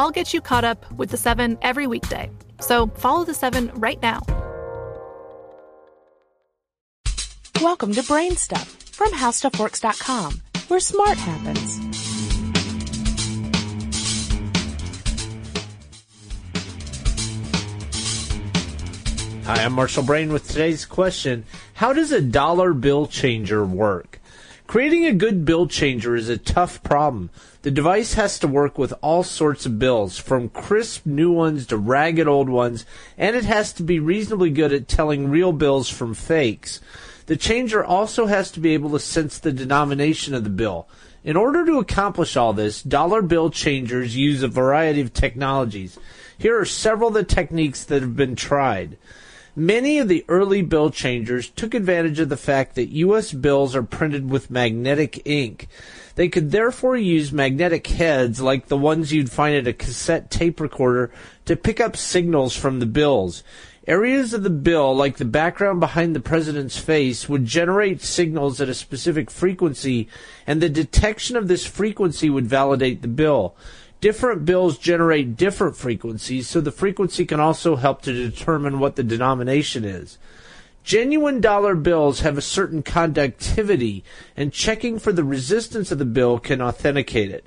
I'll 0.00 0.10
get 0.10 0.32
you 0.32 0.40
caught 0.40 0.64
up 0.64 0.90
with 0.92 1.10
the 1.10 1.18
seven 1.18 1.58
every 1.60 1.86
weekday. 1.86 2.30
So 2.58 2.86
follow 2.86 3.22
the 3.22 3.34
seven 3.34 3.70
right 3.74 4.00
now. 4.00 4.22
Welcome 7.60 7.92
to 7.92 8.02
Brain 8.04 8.34
Stuff 8.36 8.66
from 8.92 9.12
HowStuffWorks.com, 9.12 10.40
where 10.68 10.80
smart 10.80 11.18
happens. 11.18 11.76
Hi, 19.44 19.64
I'm 19.64 19.74
Marshall 19.74 20.04
Brain 20.04 20.32
with 20.32 20.48
today's 20.48 20.86
question 20.86 21.44
How 21.74 21.92
does 21.92 22.10
a 22.10 22.22
dollar 22.22 22.72
bill 22.72 23.06
changer 23.06 23.66
work? 23.66 24.19
Creating 24.70 25.04
a 25.04 25.12
good 25.12 25.44
bill 25.44 25.66
changer 25.66 26.14
is 26.14 26.28
a 26.28 26.38
tough 26.38 26.80
problem. 26.84 27.28
The 27.62 27.72
device 27.72 28.14
has 28.14 28.38
to 28.38 28.46
work 28.46 28.78
with 28.78 28.94
all 29.02 29.24
sorts 29.24 29.66
of 29.66 29.80
bills, 29.80 30.16
from 30.16 30.48
crisp 30.48 31.04
new 31.04 31.32
ones 31.32 31.66
to 31.66 31.76
ragged 31.76 32.28
old 32.28 32.48
ones, 32.48 32.86
and 33.18 33.34
it 33.34 33.44
has 33.46 33.72
to 33.72 33.82
be 33.82 33.98
reasonably 33.98 34.48
good 34.48 34.72
at 34.72 34.86
telling 34.86 35.28
real 35.28 35.50
bills 35.50 35.88
from 35.88 36.14
fakes. 36.14 36.78
The 37.26 37.36
changer 37.36 37.84
also 37.84 38.26
has 38.26 38.52
to 38.52 38.60
be 38.60 38.72
able 38.72 38.90
to 38.90 39.00
sense 39.00 39.40
the 39.40 39.50
denomination 39.50 40.34
of 40.34 40.44
the 40.44 40.50
bill. 40.50 40.86
In 41.24 41.36
order 41.36 41.66
to 41.66 41.80
accomplish 41.80 42.36
all 42.36 42.52
this, 42.52 42.80
dollar 42.80 43.22
bill 43.22 43.50
changers 43.50 44.14
use 44.14 44.44
a 44.44 44.46
variety 44.46 45.00
of 45.00 45.12
technologies. 45.12 45.98
Here 46.38 46.56
are 46.56 46.64
several 46.64 47.08
of 47.08 47.14
the 47.14 47.24
techniques 47.24 47.82
that 47.82 48.02
have 48.02 48.14
been 48.14 48.36
tried. 48.36 48.98
Many 49.60 49.98
of 49.98 50.08
the 50.08 50.24
early 50.26 50.62
bill 50.62 50.88
changers 50.88 51.50
took 51.50 51.74
advantage 51.74 52.18
of 52.18 52.30
the 52.30 52.38
fact 52.38 52.76
that 52.76 52.94
U.S. 52.94 53.30
bills 53.34 53.76
are 53.76 53.82
printed 53.82 54.30
with 54.30 54.50
magnetic 54.50 55.20
ink. 55.26 55.68
They 56.14 56.30
could 56.30 56.50
therefore 56.50 56.96
use 56.96 57.30
magnetic 57.30 57.86
heads 57.86 58.40
like 58.40 58.68
the 58.68 58.78
ones 58.78 59.12
you'd 59.12 59.30
find 59.30 59.54
at 59.54 59.66
a 59.66 59.74
cassette 59.74 60.30
tape 60.30 60.60
recorder 60.60 61.12
to 61.44 61.56
pick 61.56 61.78
up 61.78 61.94
signals 61.94 62.56
from 62.56 62.80
the 62.80 62.86
bills. 62.86 63.44
Areas 63.86 64.32
of 64.32 64.44
the 64.44 64.48
bill, 64.48 64.96
like 64.96 65.18
the 65.18 65.26
background 65.26 65.78
behind 65.78 66.16
the 66.16 66.20
president's 66.20 66.78
face, 66.78 67.28
would 67.28 67.44
generate 67.44 68.00
signals 68.00 68.62
at 68.62 68.70
a 68.70 68.74
specific 68.74 69.30
frequency, 69.30 70.08
and 70.46 70.62
the 70.62 70.70
detection 70.70 71.36
of 71.36 71.48
this 71.48 71.66
frequency 71.66 72.30
would 72.30 72.46
validate 72.46 73.02
the 73.02 73.08
bill 73.08 73.54
different 74.00 74.44
bills 74.44 74.78
generate 74.78 75.36
different 75.36 75.76
frequencies, 75.76 76.48
so 76.48 76.60
the 76.60 76.72
frequency 76.72 77.24
can 77.24 77.40
also 77.40 77.76
help 77.76 78.02
to 78.02 78.12
determine 78.12 78.78
what 78.78 78.96
the 78.96 79.02
denomination 79.02 79.84
is. 79.84 80.18
Genuine 80.82 81.40
dollar 81.40 81.74
bills 81.74 82.20
have 82.20 82.38
a 82.38 82.42
certain 82.42 82.82
conductivity, 82.82 84.02
and 84.36 84.52
checking 84.52 84.98
for 84.98 85.12
the 85.12 85.24
resistance 85.24 85.92
of 85.92 85.98
the 85.98 86.04
bill 86.04 86.38
can 86.38 86.62
authenticate 86.62 87.30
it. 87.30 87.46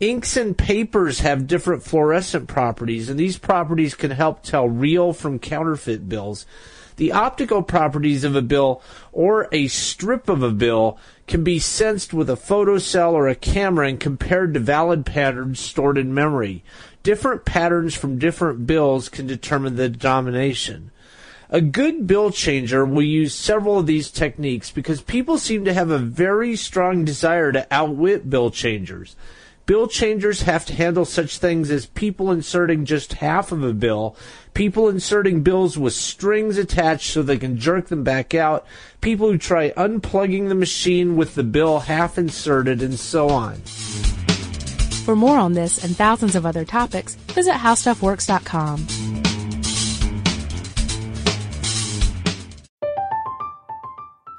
Inks 0.00 0.36
and 0.36 0.58
papers 0.58 1.20
have 1.20 1.46
different 1.46 1.84
fluorescent 1.84 2.48
properties, 2.48 3.08
and 3.08 3.20
these 3.20 3.38
properties 3.38 3.94
can 3.94 4.10
help 4.10 4.42
tell 4.42 4.68
real 4.68 5.12
from 5.12 5.38
counterfeit 5.38 6.08
bills. 6.08 6.44
The 6.96 7.12
optical 7.12 7.62
properties 7.62 8.24
of 8.24 8.36
a 8.36 8.42
bill 8.42 8.82
or 9.12 9.48
a 9.52 9.68
strip 9.68 10.28
of 10.28 10.42
a 10.42 10.50
bill 10.50 10.98
can 11.26 11.44
be 11.44 11.58
sensed 11.58 12.12
with 12.12 12.28
a 12.28 12.36
photocell 12.36 13.12
or 13.12 13.28
a 13.28 13.34
camera 13.34 13.88
and 13.88 13.98
compared 13.98 14.54
to 14.54 14.60
valid 14.60 15.06
patterns 15.06 15.60
stored 15.60 15.98
in 15.98 16.12
memory. 16.12 16.64
Different 17.02 17.44
patterns 17.44 17.94
from 17.94 18.18
different 18.18 18.66
bills 18.66 19.08
can 19.08 19.26
determine 19.26 19.76
the 19.76 19.88
denomination. 19.88 20.90
A 21.50 21.60
good 21.60 22.06
bill 22.06 22.30
changer 22.30 22.84
will 22.84 23.02
use 23.02 23.34
several 23.34 23.78
of 23.78 23.86
these 23.86 24.10
techniques 24.10 24.70
because 24.70 25.02
people 25.02 25.36
seem 25.36 25.66
to 25.66 25.74
have 25.74 25.90
a 25.90 25.98
very 25.98 26.56
strong 26.56 27.04
desire 27.04 27.52
to 27.52 27.66
outwit 27.70 28.30
bill 28.30 28.50
changers. 28.50 29.16
Bill 29.72 29.88
changers 29.88 30.42
have 30.42 30.66
to 30.66 30.74
handle 30.74 31.06
such 31.06 31.38
things 31.38 31.70
as 31.70 31.86
people 31.86 32.30
inserting 32.30 32.84
just 32.84 33.14
half 33.14 33.52
of 33.52 33.64
a 33.64 33.72
bill, 33.72 34.14
people 34.52 34.90
inserting 34.90 35.42
bills 35.42 35.78
with 35.78 35.94
strings 35.94 36.58
attached 36.58 37.10
so 37.10 37.22
they 37.22 37.38
can 37.38 37.56
jerk 37.56 37.86
them 37.88 38.04
back 38.04 38.34
out, 38.34 38.66
people 39.00 39.32
who 39.32 39.38
try 39.38 39.70
unplugging 39.70 40.50
the 40.50 40.54
machine 40.54 41.16
with 41.16 41.34
the 41.36 41.42
bill 41.42 41.78
half 41.78 42.18
inserted, 42.18 42.82
and 42.82 43.00
so 43.00 43.30
on. 43.30 43.54
For 45.06 45.16
more 45.16 45.38
on 45.38 45.54
this 45.54 45.82
and 45.82 45.96
thousands 45.96 46.36
of 46.36 46.44
other 46.44 46.66
topics, 46.66 47.14
visit 47.14 47.54
howstuffworks.com. 47.54 49.11